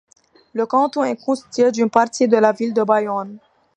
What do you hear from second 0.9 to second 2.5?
est constitué d'une partie de